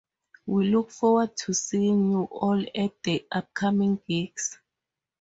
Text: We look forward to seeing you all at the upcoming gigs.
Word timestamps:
We 0.47 0.71
look 0.71 0.89
forward 0.89 1.37
to 1.45 1.53
seeing 1.53 2.09
you 2.09 2.23
all 2.23 2.65
at 2.73 3.03
the 3.03 3.23
upcoming 3.31 4.01
gigs. 4.07 4.57